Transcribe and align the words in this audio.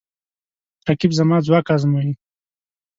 رقیب 0.89 1.11
زما 1.19 1.37
ځواک 1.45 1.67
ازموي 1.75 2.11